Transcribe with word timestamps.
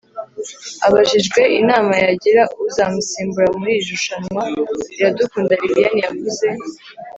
abajijwe 0.87 1.41
inama 1.59 1.93
yagira 2.05 2.43
uzamusimbura 2.65 3.47
muri 3.57 3.71
iri 3.75 3.87
rushanwa 3.91 4.43
iradukunda 4.97 5.53
liliane 5.61 5.99
yavuze 6.05 6.45